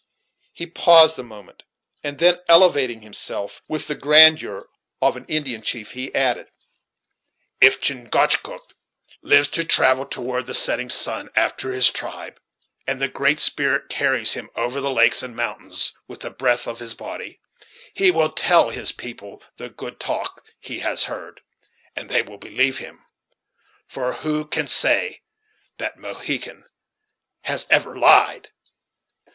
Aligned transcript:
He 0.51 0.65
paused 0.65 1.19
a 1.19 1.23
moment, 1.23 1.61
and 2.03 2.17
then, 2.17 2.39
elevating 2.47 3.03
himself 3.03 3.61
with 3.67 3.85
the 3.85 3.93
grandeur 3.93 4.65
of 4.99 5.15
an 5.15 5.25
Indian 5.27 5.61
chief, 5.61 5.91
he 5.91 6.11
added: 6.15 6.47
"If 7.61 7.79
Chingachgook 7.79 8.73
lives 9.21 9.47
to 9.49 9.63
travel 9.63 10.07
toward 10.07 10.47
the 10.47 10.55
setting 10.55 10.89
sun, 10.89 11.29
after 11.35 11.71
his 11.71 11.91
tribe, 11.91 12.39
and 12.87 12.99
the 12.99 13.07
Great 13.09 13.39
Spirit 13.39 13.89
carries 13.89 14.33
him 14.33 14.49
over 14.55 14.81
the 14.81 14.89
lakes 14.89 15.21
and 15.21 15.35
mountains 15.35 15.93
with 16.07 16.21
the 16.21 16.31
breath 16.31 16.65
of 16.65 16.79
his 16.79 16.95
body, 16.95 17.39
he 17.93 18.09
will 18.09 18.31
tell 18.31 18.71
his 18.71 18.91
people 18.91 19.43
the 19.57 19.69
good 19.69 19.99
talk 19.99 20.41
he 20.59 20.79
has 20.79 21.03
heard; 21.03 21.41
and 21.95 22.09
they 22.09 22.23
will 22.23 22.39
believe 22.39 22.79
him; 22.79 23.05
for 23.87 24.13
who 24.13 24.47
can 24.47 24.67
say 24.67 25.21
that 25.77 25.95
Mohegan 25.99 26.65
has 27.43 27.67
ever 27.69 27.95
lied?" 27.99 28.47